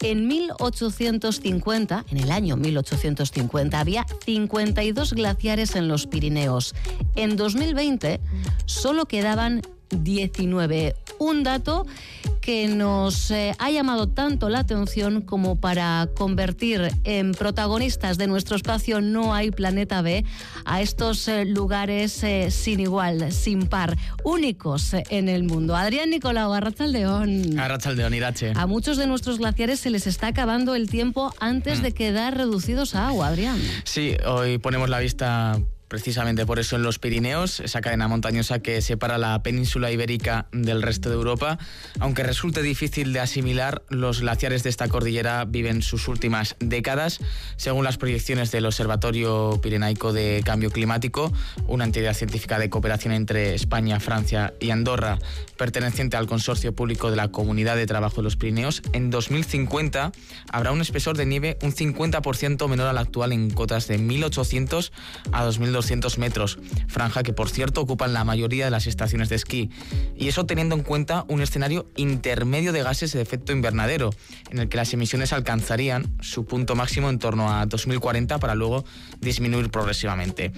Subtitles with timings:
[0.00, 6.74] En 1850, en el año 1850, había 52 glaciares en los Pirineos.
[7.16, 8.20] En 2020
[8.66, 10.96] solo quedaban 19.
[11.18, 11.86] Un dato
[12.44, 18.54] que nos eh, ha llamado tanto la atención como para convertir en protagonistas de nuestro
[18.54, 20.26] espacio No hay planeta B
[20.66, 25.74] a estos eh, lugares eh, sin igual, sin par, únicos en el mundo.
[25.74, 27.58] Adrián Nicolau, Arrachaldeón.
[27.58, 28.52] Arrachaldeón, Irache.
[28.54, 31.82] A muchos de nuestros glaciares se les está acabando el tiempo antes mm.
[31.82, 33.58] de quedar reducidos a agua, Adrián.
[33.84, 35.58] Sí, hoy ponemos la vista
[35.94, 40.82] precisamente por eso en los Pirineos, esa cadena montañosa que separa la península ibérica del
[40.82, 41.56] resto de Europa.
[42.00, 47.20] Aunque resulte difícil de asimilar, los glaciares de esta cordillera viven sus últimas décadas.
[47.54, 51.32] Según las proyecciones del Observatorio Pirenaico de Cambio Climático,
[51.68, 55.20] una entidad científica de cooperación entre España, Francia y Andorra,
[55.56, 60.10] perteneciente al consorcio público de la Comunidad de Trabajo de los Pirineos, en 2050
[60.50, 64.92] habrá un espesor de nieve un 50% menor al actual en cotas de 1800
[65.30, 69.36] a 2200 200 metros, franja que por cierto ocupan la mayoría de las estaciones de
[69.36, 69.70] esquí.
[70.16, 74.10] Y eso teniendo en cuenta un escenario intermedio de gases de efecto invernadero,
[74.50, 78.84] en el que las emisiones alcanzarían su punto máximo en torno a 2040 para luego
[79.20, 80.52] disminuir progresivamente.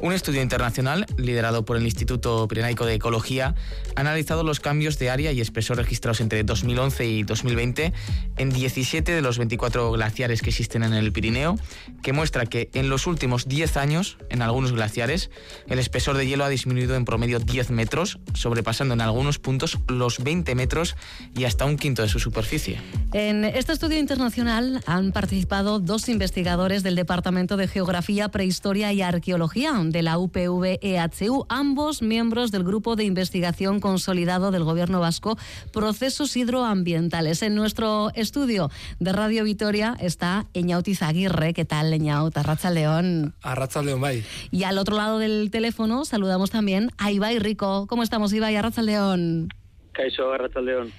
[0.00, 3.56] Un estudio internacional, liderado por el Instituto Pirenaico de Ecología,
[3.96, 7.92] ha analizado los cambios de área y espesor registrados entre 2011 y 2020
[8.36, 11.56] en 17 de los 24 glaciares que existen en el Pirineo,
[12.00, 15.30] que muestra que en los últimos 10 años, en algunos glaciares,
[15.66, 20.22] el espesor de hielo ha disminuido en promedio 10 metros, sobrepasando en algunos puntos los
[20.22, 20.94] 20 metros
[21.36, 22.80] y hasta un quinto de su superficie.
[23.12, 29.72] En este estudio internacional han participado dos investigadores del Departamento de Geografía, Prehistoria y Arqueología
[29.90, 35.36] de la UPV-EHU, ambos miembros del Grupo de Investigación Consolidado del Gobierno Vasco,
[35.72, 37.42] Procesos Hidroambientales.
[37.42, 41.54] En nuestro estudio de Radio Vitoria está Eñautiz Aguirre.
[41.54, 42.36] ¿Qué tal, Eñaut?
[42.36, 43.34] Arracha León.
[43.42, 44.24] Arracha León, bye.
[44.50, 47.86] Y al otro lado del teléfono saludamos también a Ibai Rico.
[47.88, 48.56] ¿Cómo estamos, Ibai?
[48.56, 49.48] Arracha León.
[49.92, 50.92] Caixo, Arracha León.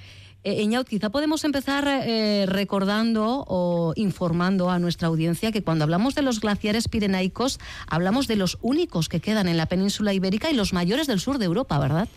[0.43, 6.21] Eh, quizá podemos empezar eh, recordando o informando a nuestra audiencia que cuando hablamos de
[6.21, 10.71] los glaciares pirenaicos, hablamos de los únicos que quedan en la península ibérica y los
[10.73, 12.07] mayores del sur de Europa, ¿verdad?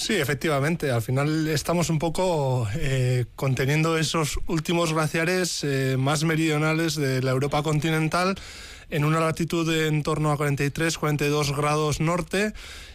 [0.00, 0.90] Sí, efectivamente.
[0.90, 7.32] Al final estamos un poco eh, conteniendo esos últimos glaciares eh, más meridionales de la
[7.32, 8.34] Europa continental
[8.88, 12.54] en una latitud de en torno a 43, 42 grados norte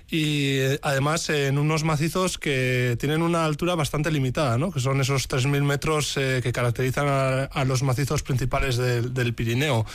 [0.09, 4.71] y eh, además en unos macizos que tienen una altura bastante limitada, ¿no?
[4.71, 9.85] que son esos 3.000 metros eh, que caracterizan a, los macizos principales del, Pirineo.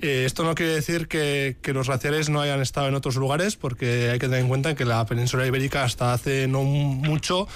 [0.00, 3.56] Eh, esto no quiere decir que, que, los glaciares no hayan estado en otros lugares,
[3.56, 7.46] porque hay que tener en cuenta que la península ibérica hasta hace no mucho,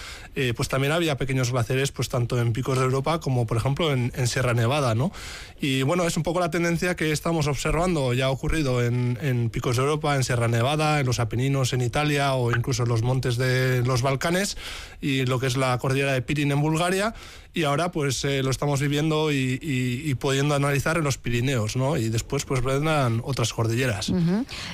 [0.57, 4.13] pues también había pequeños glaciares, pues tanto en picos de Europa como por ejemplo en,
[4.27, 4.95] Sierra Nevada.
[4.95, 5.13] ¿no?
[5.61, 9.51] Y bueno, es un poco la tendencia que estamos observando, ya ha ocurrido en, en
[9.51, 12.02] picos de Europa, en Sierra Nevada, en los Apeninos, en Italia,
[12.35, 14.57] o incluso los montes de los Balcanes
[15.01, 17.15] y lo que es la cordillera de Pirin en Bulgaria
[17.55, 21.97] y ahora pues eh, lo estamos viviendo y, pudiendo analizar en los Pirineos, ¿no?
[21.97, 24.11] Y después pues vendrán otras cordilleras.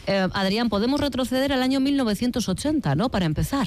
[0.06, 3.10] Eh, Adrián, podemos retroceder al año 1980, ¿no?
[3.10, 3.66] Para empezar.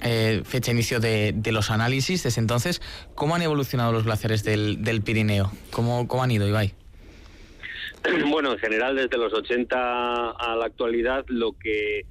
[0.00, 2.22] Eh, fecha inicio de, los análisis.
[2.22, 2.80] Desde entonces,
[3.14, 5.52] ¿cómo han evolucionado los glaciares del, Pirineo?
[5.70, 6.74] ¿Cómo, ¿Cómo han ido, Ibai?
[8.30, 12.06] Bueno, en general desde los 80 a la actualidad lo que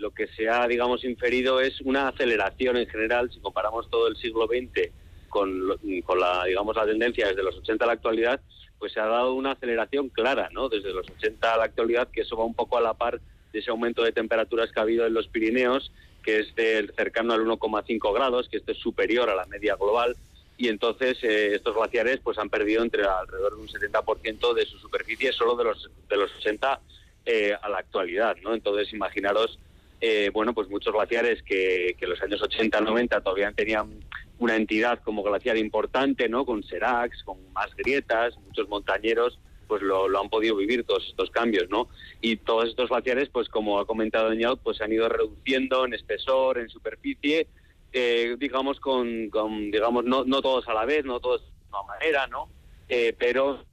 [0.00, 4.16] lo que se ha, digamos, inferido es una aceleración en general, si comparamos todo el
[4.16, 4.90] siglo XX
[5.28, 8.40] con, con la, digamos, la tendencia desde los 80 a la actualidad,
[8.78, 10.68] pues se ha dado una aceleración clara, ¿no?
[10.68, 13.20] Desde los 80 a la actualidad, que eso va un poco a la par
[13.52, 15.92] de ese aumento de temperaturas que ha habido en los Pirineos,
[16.22, 20.16] que es del cercano al 1,5 grados, que esto es superior a la media global,
[20.56, 24.78] y entonces eh, estos glaciares pues han perdido entre alrededor de un 70% de su
[24.78, 26.80] superficie solo de los de los 80
[27.26, 28.54] eh, a la actualidad, ¿no?
[28.54, 29.58] Entonces imaginaros
[30.00, 34.00] eh, bueno, pues muchos glaciares que, en los años 80, 90 todavía tenían
[34.38, 36.46] una entidad como glaciar importante, ¿no?
[36.46, 39.38] Con seracs, con más grietas, muchos montañeros
[39.68, 41.88] pues lo, han podido vivir todos estos cambios, ¿no?
[42.20, 45.94] Y todos estos glaciares, pues como ha comentado Ñaut, pues se han ido reduciendo en
[45.94, 47.46] espesor, en superficie,
[47.92, 49.30] eh, digamos con,
[49.70, 52.48] digamos, no, no todos a la vez, no todos de una manera, ¿no?
[52.88, 53.64] Eh, pero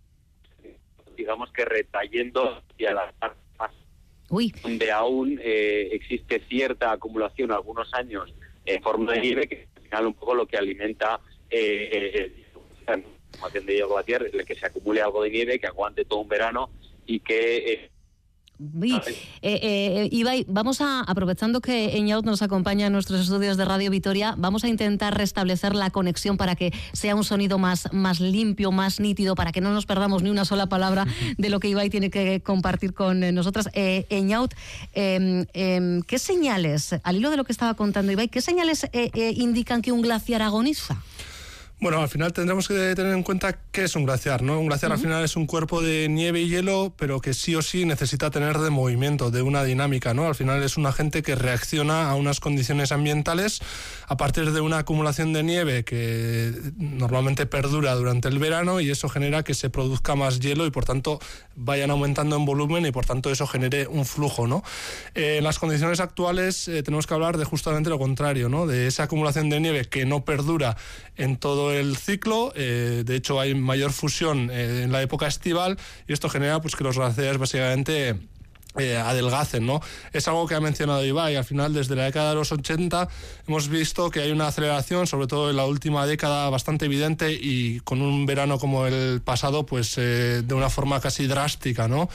[1.15, 3.35] digamos que retayendo a la
[4.29, 8.33] donde aún eh, existe cierta acumulación algunos años
[8.65, 11.19] en forma de nieve, que es al final un poco lo que alimenta
[11.49, 12.45] eh, eh,
[13.53, 16.69] el de glaciar, el que se acumule algo de nieve, que aguante todo un verano
[17.05, 17.89] y que...
[18.59, 19.01] Eh,
[19.41, 24.33] Eh, Ibai, vamos a, aprovechando que Eñaut nos acompaña en nuestros estudios de Radio Vitoria,
[24.37, 28.99] vamos a intentar restablecer la conexión para que sea un sonido más, más limpio, más
[28.99, 31.05] nítido, para que no nos perdamos ni una sola palabra
[31.37, 33.69] de lo que Ibai tiene que compartir con nosotras.
[33.73, 34.53] Eñaut,
[34.93, 39.81] em, em, ¿qué señales, al hilo de lo que estaba contando Ibai, qué señales indican
[39.81, 40.97] que un glaciar agoniza?
[41.79, 44.59] Bueno, al final tendremos que tener en cuenta qué es un glaciar, ¿no?
[44.59, 47.61] Un glaciar al final es un cuerpo de nieve y hielo, pero que sí o
[47.61, 50.25] sí necesita tener de movimiento, de una dinámica, ¿no?
[50.25, 53.59] Al final es un agente que reacciona a unas condiciones ambientales
[54.07, 59.07] a partir de una acumulación de nieve que normalmente perdura durante el verano y eso
[59.07, 61.19] genera que se produzca más hielo y por tanto
[61.55, 64.63] vayan aumentando en volumen y por tanto eso genere un flujo, ¿no?
[65.13, 68.65] Eh, en las condiciones actuales eh, tenemos que hablar de justamente lo contrario, ¿no?
[68.65, 70.75] De esa acumulación de nieve que no perdura
[71.17, 72.51] en todo el ciclo.
[72.55, 75.77] Eh, de hecho, hay mayor fusión eh, en la época estival
[76.07, 78.15] y esto genera pues, que los glaciares básicamente
[78.77, 79.81] eh, adelgacen, ¿no?
[80.13, 81.35] Es algo que ha mencionado Ibai.
[81.35, 83.07] Al final, desde la década de los 80,
[83.47, 87.79] hemos visto que hay una aceleración, sobre todo en la última década, bastante evidente y
[87.81, 92.09] con un verano como el pasado, pues de una forma casi drástica, ¿no?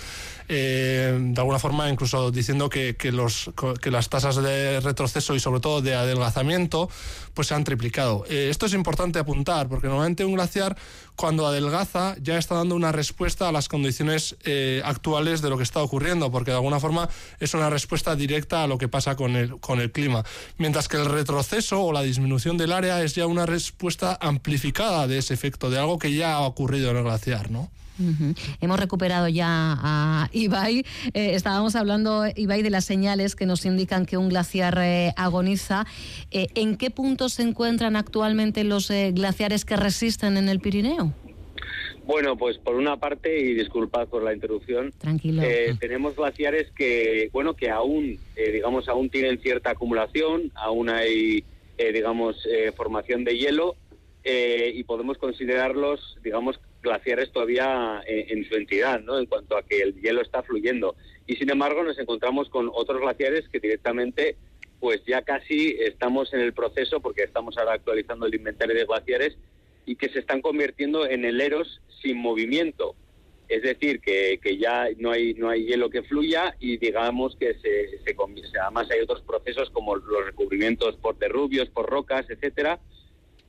[0.48, 3.50] Eh, de alguna forma incluso diciendo que, los,
[3.80, 6.88] que las tasas de retroceso y sobre todo de adelgazamiento
[7.34, 8.24] pues se han triplicado.
[8.28, 10.76] Eh, esto es importante apuntar porque normalmente un glaciar
[11.16, 15.62] cuando adelgaza ya está dando una respuesta a las condiciones eh, actuales de lo que
[15.62, 17.08] está ocurriendo porque de alguna forma
[17.40, 20.24] es una respuesta directa a lo que pasa con el, con el clima.
[20.58, 25.18] Mientras que el retroceso o la disminución del área es ya una respuesta amplificada de
[25.18, 27.70] ese efecto, de algo que ya ha ocurrido en el glaciar, ¿no?
[28.60, 30.84] Hemos recuperado ya a Ibai.
[31.14, 35.86] Eh, estábamos hablando, Ibai, de las señales que nos indican que un glaciar eh, agoniza.
[36.30, 41.12] Eh, ¿En qué punto se encuentran actualmente los glaciares que resisten en el Pirineo?
[42.04, 45.42] Bueno, pues por una parte, y disculpad por la interrupción, Tranquilo.
[45.78, 51.44] tenemos glaciares que, bueno, que aún, digamos, aún tienen cierta acumulación, aún hay,
[51.78, 52.36] digamos,
[52.76, 53.76] formación de hielo,
[54.24, 59.18] y podemos considerarlos, digamos, glaciares todavía eh, en, su entidad, ¿no?
[59.18, 60.96] En cuanto a que el hielo está fluyendo.
[61.26, 64.36] Y sin embargo nos encontramos con otros glaciares que directamente,
[64.80, 69.38] pues ya casi estamos en el proceso, porque estamos ahora actualizando el inventario de glaciares,
[69.86, 72.94] y que se están convirtiendo en heleros sin movimiento.
[73.48, 77.54] Es decir, que, que ya no hay, no hay hielo que fluya y digamos que
[77.54, 78.16] se, se,
[78.62, 82.80] además hay otros procesos como los recubrimientos por derrubios, por rocas, etcétera,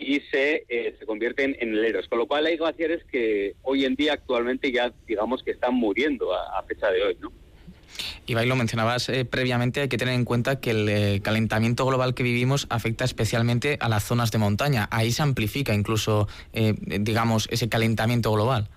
[0.04, 2.08] y se, eh, se convierten en heleros.
[2.08, 6.34] Con lo cual hay glaciares que hoy en día actualmente ya digamos que están muriendo
[6.34, 7.32] a, fecha de hoy, ¿no?
[8.26, 12.16] Ibai, lo mencionabas eh, previamente, hay que tener en cuenta que el eh, calentamiento global
[12.16, 14.88] que vivimos afecta especialmente a las zonas de montaña.
[14.92, 18.70] Ahí se amplifica incluso, digamos, ese calentamiento global.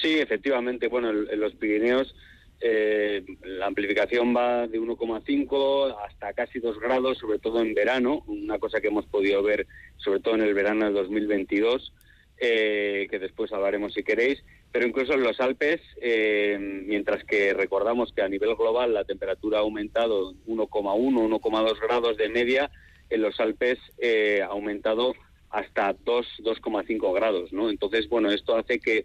[0.00, 0.88] Sí, efectivamente.
[0.88, 2.14] Bueno, en los Pirineos
[2.64, 8.60] eh, la amplificación va de 1,5 hasta casi 2 grados, sobre todo en verano, una
[8.60, 9.66] cosa que hemos podido ver
[9.96, 11.92] sobre todo en el verano del 2022,
[12.38, 18.12] eh, que después hablaremos si queréis, pero incluso en los Alpes, eh, mientras que recordamos
[18.12, 22.70] que a nivel global la temperatura ha aumentado 1,1, 1,2 grados de media,
[23.10, 23.78] en los Alpes
[24.40, 25.14] ha aumentado
[25.50, 27.70] hasta 2, 2,5 grados, ¿no?
[27.70, 29.04] Entonces, bueno, esto hace que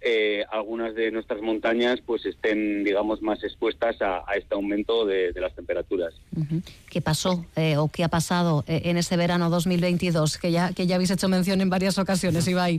[0.00, 5.52] eh, algunas de nuestras montañas pues estén digamos más expuestas a, este aumento de, las
[5.56, 6.14] temperaturas.
[6.88, 10.86] ¿Qué pasó eh, o qué ha pasado eh, en ese verano 2022 que ya que
[10.86, 12.78] ya habéis hecho mención en varias ocasiones, Ibai?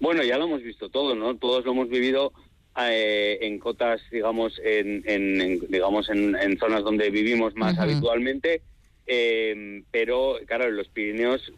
[0.00, 1.36] Bueno, ya lo hemos visto todo, ¿no?
[1.36, 2.32] Todos lo hemos vivido
[2.76, 5.02] en cotas, digamos, en,
[5.68, 8.62] digamos en, zonas donde vivimos más habitualmente,
[9.90, 11.52] pero claro, en los Pirineos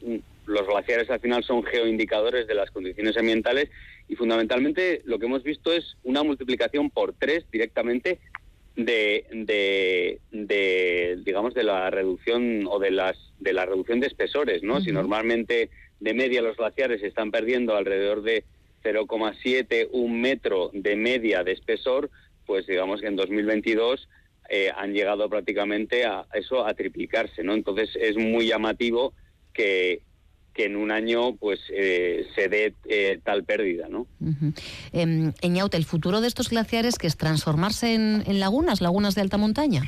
[0.46, 3.70] los glaciares al final son geoindicadores de las condiciones ambientales
[4.08, 8.18] y fundamentalmente lo que hemos visto es una multiplicación por tres directamente
[8.76, 9.26] de,
[10.30, 14.80] de, digamos de la reducción o de las de la reducción de espesores, ¿no?
[14.80, 15.68] Si normalmente
[16.00, 18.44] de media los glaciares están perdiendo alrededor de
[18.82, 22.10] 0,7 un metro de media de espesor,
[22.46, 24.08] pues digamos que en 2022
[24.48, 27.54] eh, han llegado prácticamente a eso a triplicarse, ¿no?
[27.54, 29.12] Entonces es muy llamativo
[29.52, 30.02] que,
[30.54, 34.06] que en un año pues eh, se dé eh, tal pérdida, ¿no?
[34.20, 34.52] Uh
[35.72, 39.82] el futuro de estos glaciares que es transformarse en, en lagunas, lagunas de alta montaña.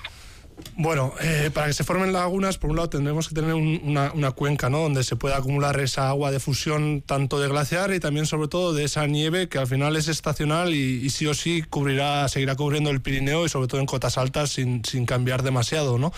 [0.77, 4.69] Bueno, eh, para que se formen lagunas, por un lado tendremos que tener una, cuenca,
[4.69, 4.81] ¿no?
[4.81, 8.73] Donde se pueda acumular esa agua de fusión tanto de glaciar y también sobre todo
[8.73, 12.91] de esa nieve que al final es estacional y, sí o sí cubrirá, seguirá cubriendo
[12.91, 16.13] el Pirineo y sobre todo en cotas altas sin, cambiar demasiado, ¿no?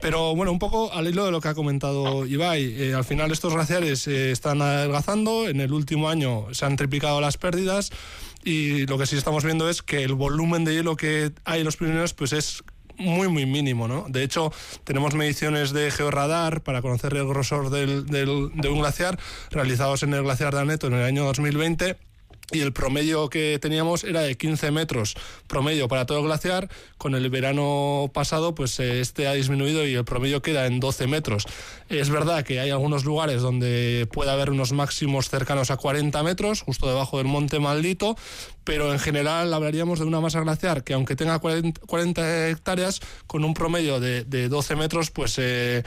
[0.00, 3.30] Pero bueno, un poco al hilo de lo que ha comentado Ibai, eh, al final
[3.32, 7.90] estos glaciares eh, están adelgazando, en el último año se han triplicado las pérdidas
[8.42, 11.66] y lo que sí estamos viendo es que el volumen de hielo que hay en
[11.66, 12.62] los Pirineos pues es
[13.00, 13.88] muy, muy mínimo.
[13.88, 14.06] ¿no?
[14.08, 14.52] De hecho,
[14.84, 19.18] tenemos mediciones de georradar para conocer el grosor del, del, de un glaciar
[19.50, 21.96] realizados en el glaciar de Aneto en el año 2020
[22.52, 25.14] y el promedio que teníamos era de 15 metros
[25.46, 26.68] promedio para todo el glaciar.
[26.98, 31.06] Con el verano pasado, pues eh, este ha disminuido y el promedio queda en 12
[31.06, 31.46] metros.
[31.88, 36.62] Es verdad que hay algunos lugares donde puede haber unos máximos cercanos a 40 metros,
[36.62, 38.16] justo debajo del monte maldito,
[38.64, 43.54] pero en general hablaríamos de una masa glaciar que aunque tenga 40, hectáreas, con un
[43.54, 45.38] promedio de, de 12 metros, pues...
[45.38, 45.82] Eh,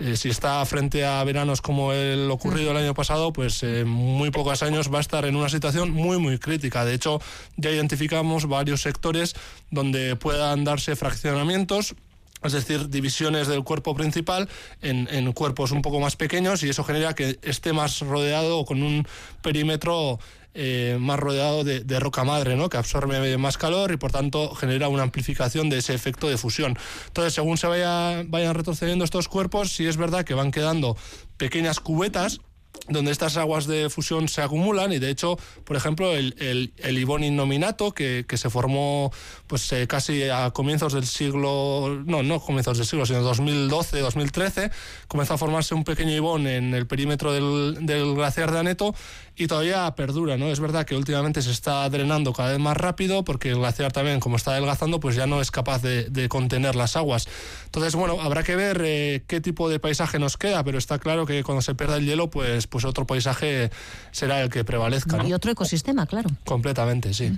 [0.00, 3.84] eh, si está frente a veranos como el ocurrido el año pasado, pues en eh,
[3.84, 6.84] muy pocos años va a estar en una situación muy, muy crítica.
[6.84, 7.20] De hecho,
[7.56, 9.34] ya identificamos varios sectores
[9.70, 11.94] donde puedan darse fraccionamientos
[12.42, 14.50] es decir, divisiones del cuerpo principal
[14.82, 18.82] en, en, cuerpos un poco más pequeños y eso genera que esté más rodeado con
[18.82, 19.08] un
[19.40, 20.18] perímetro
[20.54, 22.68] eh, más rodeado de, roca madre, ¿no?
[22.68, 26.78] que absorbe más calor y por tanto genera una amplificación de ese efecto de fusión.
[27.08, 30.96] Entonces, según se vaya, vayan retrocediendo estos cuerpos, sí es verdad que van quedando
[31.36, 32.40] pequeñas cubetas
[32.88, 36.34] donde estas aguas de fusión se acumulan y de hecho, por ejemplo, el,
[36.76, 39.10] el, Ibón innominato que, que, se formó
[39.46, 44.70] pues eh, casi a comienzos del siglo, no, no comienzos del siglo, sino 2012, 2013,
[45.08, 48.94] comenzó a formarse un pequeño Ibón en el perímetro del, del glaciar de Aneto
[49.36, 50.46] y todavía perdura, ¿no?
[50.46, 54.20] Es verdad que últimamente se está drenando cada vez más rápido porque el glaciar también,
[54.20, 57.26] como está adelgazando, pues ya no es capaz de, de contener las aguas.
[57.66, 61.26] Entonces, bueno, habrá que ver eh, qué tipo de paisaje nos queda, pero está claro
[61.26, 63.70] que cuando se pierda el hielo, pues, pues otro paisaje
[64.12, 65.16] será el que prevalezca.
[65.16, 65.26] ¿no?
[65.26, 66.30] Y otro ecosistema, claro.
[66.44, 67.32] Completamente, sí.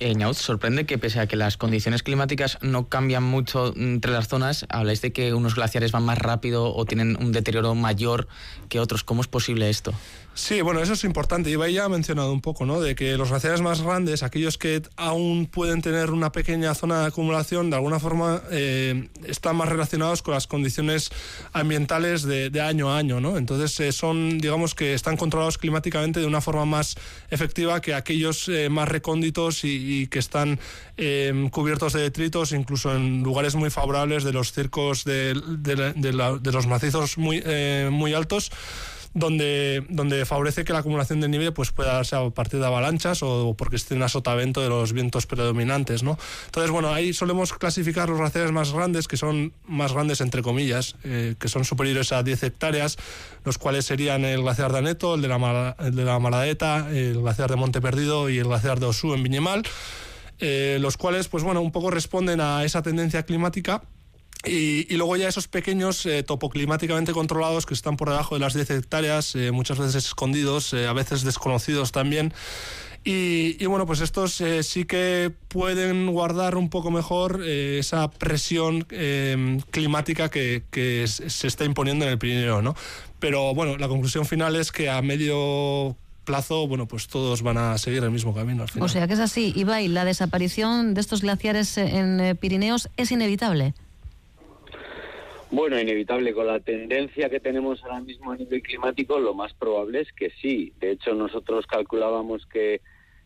[0.00, 4.64] Uh sorprende que pese a que las condiciones climáticas no cambian mucho entre las zonas,
[4.68, 8.26] habláis de que unos glaciares van más rápido o tienen un deterioro mayor
[8.68, 9.04] que otros.
[9.04, 9.92] ¿Cómo es posible esto?
[10.34, 11.50] Sí, bueno, eso es importante.
[11.50, 12.80] Iba ya ha mencionado un poco, ¿no?
[12.80, 17.06] De que los glaciares más grandes, aquellos que aún pueden tener una pequeña zona de
[17.08, 21.10] acumulación, de alguna forma eh, están más relacionados con las condiciones
[21.52, 23.36] ambientales de, año a año, ¿no?
[23.38, 26.96] Entonces eh, son, digamos que están controlados climáticamente de una forma más
[27.30, 30.58] efectiva que aquellos eh, más recónditos y, que están
[31.50, 37.16] cubiertos de detritos, incluso en lugares muy favorables de los circos de, de los macizos
[37.16, 37.42] muy,
[37.90, 38.50] muy altos
[39.14, 43.22] donde, donde favorece que la acumulación de nieve pues, pueda darse a partir de avalanchas
[43.22, 46.02] o porque esté en sotavento de los vientos predominantes.
[46.02, 46.18] ¿no?
[46.46, 50.96] Entonces, bueno, ahí solemos clasificar los glaciares más grandes, que son más grandes entre comillas,
[51.04, 52.96] eh, que son superiores a 10 hectáreas,
[53.44, 57.20] los cuales serían el glaciar de Aneto, el de la, el de la Maladeta, el
[57.20, 59.62] glaciar de Monte Perdido y el glaciar de Osú en Viñemal.
[60.42, 63.82] Eh, los cuales, pues bueno, un poco responden a esa tendencia climática
[64.44, 68.70] y, luego ya esos pequeños eh, topoclimáticamente controlados que están por debajo de las 10
[68.70, 72.32] hectáreas, eh, muchas veces escondidos, eh, a veces desconocidos también.
[73.02, 78.86] Y, bueno, pues estos sí que pueden guardar un poco mejor esa presión
[79.70, 82.76] climática que, que, se está imponiendo en el Pirineo, ¿no?
[83.18, 87.78] Pero bueno, la conclusión final es que a medio plazo, bueno, pues todos van a
[87.78, 88.84] seguir el mismo camino al final.
[88.84, 93.72] O sea que es así, Ibai, la desaparición de estos glaciares en Pirineos es inevitable.
[95.50, 96.32] Bueno, inevitable.
[96.32, 100.30] Con la tendencia que tenemos ahora mismo a nivel climático, lo más probable es que
[100.40, 100.72] sí.
[100.78, 102.80] De hecho, nosotros calculábamos que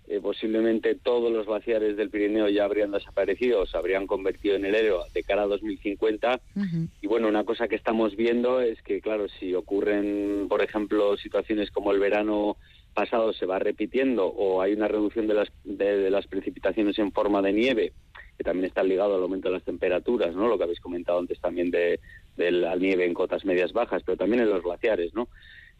[0.06, 4.64] eh, posiblemente todos los glaciares del Pirineo ya habrían desaparecido o se habrían convertido en
[4.64, 6.40] helero de cara a 2050.
[7.02, 11.70] Y bueno, una cosa que estamos viendo es que, claro, si ocurren, por ejemplo, situaciones
[11.70, 12.56] como el verano
[12.94, 17.42] pasado se va repitiendo o hay una reducción de las, de las precipitaciones en forma
[17.42, 17.92] de nieve
[18.36, 20.48] que también está ligado al aumento de las temperaturas, ¿no?
[20.48, 22.00] Lo que habéis comentado antes también de,
[22.36, 25.28] la nieve en cotas medias bajas, pero también en los glaciares, ¿no?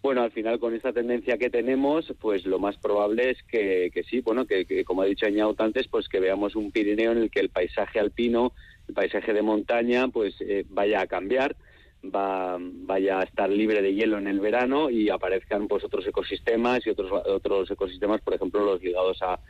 [0.03, 4.21] Bueno, al final con esta tendencia que tenemos, pues lo más probable es que, sí,
[4.21, 7.41] bueno, que, como ha dicho Añaut antes, pues que veamos un Pirineo en el que
[7.41, 8.53] el paisaje alpino,
[8.87, 11.57] el paisaje de montaña, pues eh, vaya a cambiar,
[12.05, 16.87] va, vaya a estar libre de hielo en el verano y aparezcan pues otros ecosistemas
[16.87, 19.41] y otros otros ecosistemas, por ejemplo, los ligados a,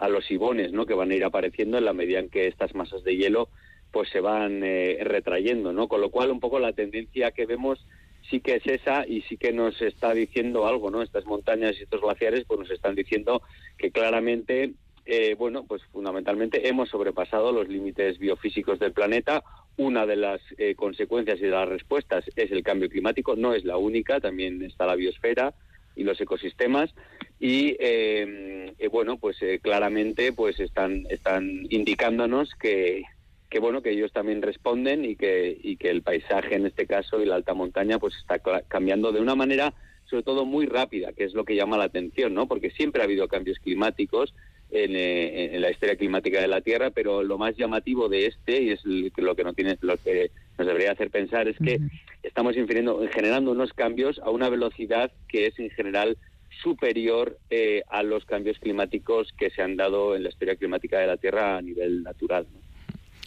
[0.00, 0.86] a los ibones, ¿no?
[0.86, 3.48] Que van a ir apareciendo en la medida en que estas masas de hielo
[3.92, 5.88] pues se van eh, retrayendo, ¿no?
[5.88, 7.86] Con lo cual un poco la tendencia que vemos
[8.30, 11.02] sí que es esa y sí que nos está diciendo algo, ¿no?
[11.02, 13.42] Estas montañas y estos glaciares pues nos están diciendo
[13.76, 14.72] que claramente
[15.04, 19.42] eh, bueno, pues fundamentalmente hemos sobrepasado los límites biofísicos del planeta.
[19.76, 23.64] Una de las eh, consecuencias y de las respuestas es el cambio climático, no es
[23.64, 25.52] la única, también está la biosfera
[26.00, 26.94] y los ecosistemas
[27.38, 33.02] y eh, eh, bueno pues eh, claramente pues están están indicándonos que,
[33.50, 37.22] que bueno que ellos también responden y que y que el paisaje en este caso
[37.22, 39.74] y la alta montaña pues está cambiando de una manera
[40.06, 43.04] sobre todo muy rápida que es lo que llama la atención no porque siempre ha
[43.04, 44.34] habido cambios climáticos
[44.72, 48.84] en, la historia climática de la Tierra, pero lo más llamativo de este, y es
[48.84, 50.30] lo que, no tiene, lo que
[50.60, 51.80] nos debería hacer pensar, es que
[52.22, 56.18] estamos infiriendo, generando unos cambios a una velocidad que es en general
[56.62, 61.06] superior eh, a los cambios climáticos que se han dado en la historia climática de
[61.06, 62.46] la Tierra a nivel natural.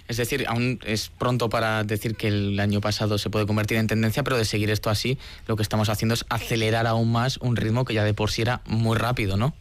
[0.07, 3.87] Es decir, aún es pronto para decir que el año pasado se puede convertir en
[3.87, 7.55] tendencia, pero de seguir esto así, lo que estamos haciendo es acelerar aún más un
[7.55, 9.55] ritmo que ya de por sí era muy rápido, ¿no?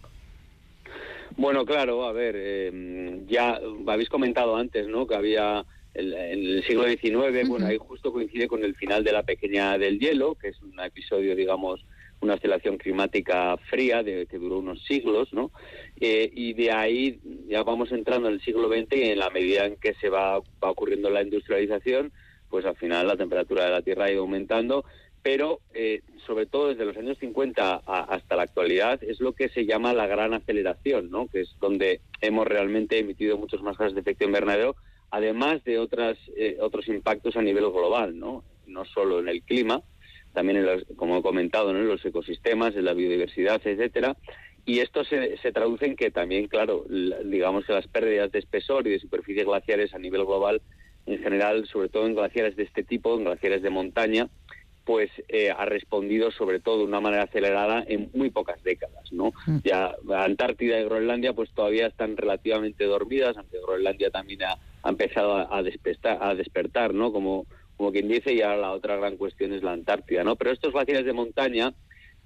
[1.38, 5.06] Bueno, claro, a ver, eh, ya habéis comentado antes, ¿no?
[5.06, 5.64] Que había
[5.94, 9.98] en el siglo XIX, bueno, ahí justo coincide con el final de la pequeña del
[9.98, 11.84] hielo, que es un episodio, digamos,
[12.20, 15.50] una oscilación climática fría de, que duró unos siglos, ¿no?
[16.00, 19.66] Eh, y de ahí ya vamos entrando en el siglo XX y en la medida
[19.66, 22.12] en que se va, va ocurriendo la industrialización,
[22.48, 24.84] pues al final la temperatura de la Tierra ha ido aumentando,
[25.22, 29.66] pero eh, sobre todo desde los años 50 hasta la actualidad es lo que se
[29.66, 31.28] llama la gran aceleración, ¿no?
[31.28, 34.76] Que es donde hemos realmente emitido muchos más gases de efecto invernadero,
[35.12, 38.42] además de otras, eh, otros impactos a nivel global, ¿no?
[38.66, 39.82] No solo en el clima,
[40.32, 44.16] también, en los, como he comentado, en los ecosistemas, en la biodiversidad, etcétera.
[44.64, 46.86] Y esto se, se traduce en que también, claro,
[47.24, 50.62] digamos que las pérdidas de espesor y de superficies glaciares a nivel global,
[51.04, 54.30] en general, sobre todo en glaciares de este tipo, en glaciares de montaña,
[54.84, 59.32] pues eh, ha respondido sobre todo de una manera acelerada en muy pocas décadas, ¿no?
[59.46, 59.58] Mm.
[59.64, 64.58] Ya Antártida y Groenlandia pues todavía están relativamente dormidas, aunque Groenlandia también ha,
[64.88, 67.12] empezado a, a, despertar, a despertar, ¿no?
[67.12, 67.46] Como
[67.82, 70.36] como quien dice, y ahora la otra gran cuestión es la Antártida, ¿no?
[70.36, 71.74] Pero estos glaciares de montaña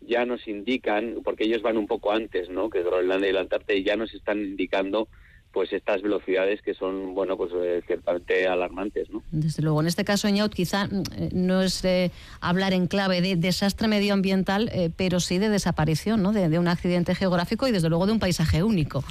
[0.03, 2.69] ya nos indican, porque ellos van un poco antes, ¿no?
[2.69, 5.09] Que Groenlandia y la Antártida, ya nos están indicando
[5.57, 9.23] pues estas velocidades que son, bueno, pues eh, ciertamente alarmantes, ¿no?
[9.31, 12.11] Desde luego, en este caso, Eñaut, quizá mm, eh, no es eh,
[12.43, 16.33] hablar en clave de desastre medioambiental, pero sí de desaparición, ¿no?
[16.33, 19.03] De un accidente geográfico y, desde luego, de un paisaje único.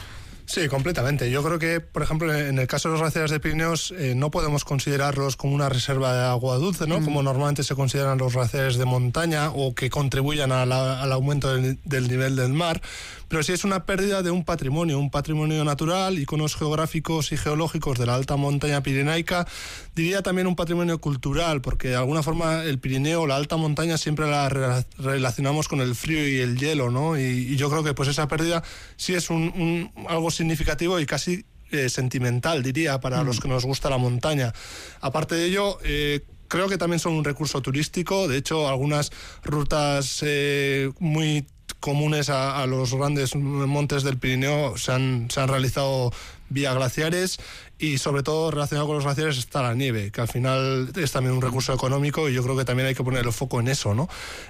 [0.47, 1.31] Sí, completamente.
[1.31, 4.29] Yo creo que, por ejemplo, en el caso de los glaciares de Pirineos, eh, no
[4.29, 6.99] podemos considerarlos como una reserva de agua dulce, ¿no?
[6.99, 7.05] Mm.
[7.05, 12.35] Como normalmente se consideran los glaciares de montaña o que contribuyan al aumento del, nivel
[12.35, 12.81] del mar,
[13.27, 17.97] pero sí es una pérdida de un patrimonio, un patrimonio natural, iconos geográficos y geológicos
[17.97, 19.47] de la alta montaña pirenaica,
[19.95, 24.29] diría también un patrimonio cultural, porque de alguna forma el Pirineo, la alta montaña, siempre
[24.29, 27.17] la relacionamos con el frío y el hielo, ¿no?
[27.17, 28.63] Y, yo creo que pues esa pérdida
[28.97, 33.41] sí es un, algo significativo y casi eh, sentimental, diría, para los mm.
[33.41, 34.53] que nos gusta la montaña.
[35.01, 38.27] Aparte de ello, eh, creo que también son un recurso turístico.
[38.27, 39.11] De hecho, algunas
[39.43, 41.47] rutas eh, muy
[41.79, 46.11] comunes a, los grandes montes del Pirineo se han, se han realizado
[46.49, 47.37] vía glaciares
[47.77, 51.35] y sobre todo relacionado con los glaciares está la nieve, que al final es también
[51.35, 53.93] un recurso económico y yo creo que también hay que poner el foco en eso.
[53.93, 54.07] ¿no?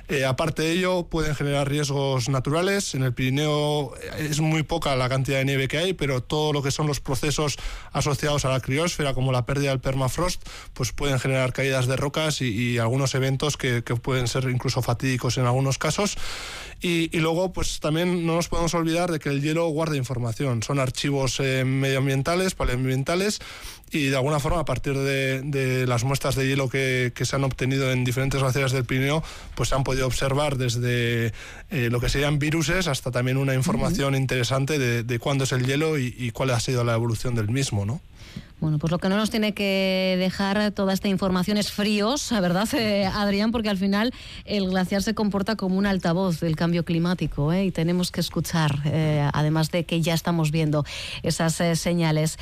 [0.07, 2.93] Eh, aparte de ello, pueden generar riesgos naturales.
[2.93, 6.61] En el Pirineo es muy poca la cantidad de nieve que hay, pero todo lo
[6.61, 7.57] que son los procesos
[7.91, 12.41] asociados a la criósfera, como la pérdida del permafrost, pues pueden generar caídas de rocas
[12.41, 16.17] y, algunos eventos que, que, pueden ser incluso fatídicos en algunos casos.
[16.87, 20.61] Y, luego, pues también no nos podemos olvidar de que el hielo guarda información.
[20.61, 23.39] Son archivos eh, medioambientales, paleoambientales,
[23.89, 27.91] y de alguna forma, a partir de, las muestras de hielo que, se han obtenido
[27.91, 29.23] en diferentes glaciares del Pirineo,
[29.55, 31.33] pues se han podido observar desde
[31.71, 35.97] eh, lo que serían viruses hasta también una información interesante de, cuándo es el hielo
[35.97, 37.99] y, y, cuál ha sido la evolución del mismo, ¿no?
[38.61, 42.67] Bueno, pues lo que no nos tiene que dejar toda esta información es fríos, ¿verdad,
[42.73, 43.51] eh, Adrián?
[43.51, 44.13] Porque al final
[44.45, 47.65] el glaciar se comporta como un altavoz del cambio climático ¿eh?
[47.65, 50.85] y tenemos que escuchar, eh, además de que ya estamos viendo
[51.21, 52.37] esas señales.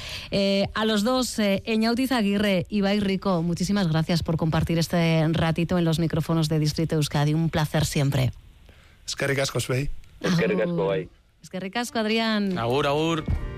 [0.73, 5.85] a los dos, Eñautiz Aguirre y Ibai Rico, muchísimas gracias por compartir este ratito en
[5.85, 7.33] los micrófonos de Distrito Euskadi.
[7.33, 8.31] Un placer siempre.
[9.05, 12.57] Es que ricasco, Es que ricasco, Es que ricasco, Adrián.
[12.57, 13.23] Agur, agur.